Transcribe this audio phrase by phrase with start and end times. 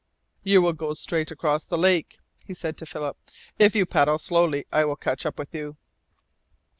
[0.41, 3.15] "You will go straight across the lake," he said to Philip.
[3.59, 5.77] "If you paddle slowly, I will catch up with you."